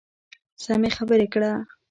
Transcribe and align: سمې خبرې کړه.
سمې 0.63 0.89
خبرې 0.97 1.27
کړه. 1.33 1.51